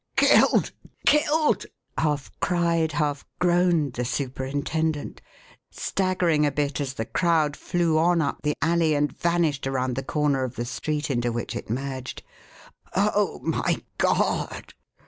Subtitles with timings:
[0.15, 0.71] "Killed!
[1.05, 5.21] Killed!" half cried, half groaned the superintendent,
[5.69, 10.01] staggering a bit as the crowd flew on up the alley and vanished around the
[10.01, 12.23] corner of the street into which it merged.
[12.95, 14.73] "Oh, my God!